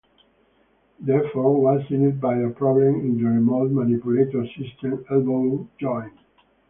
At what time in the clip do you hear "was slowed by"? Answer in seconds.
1.59-2.35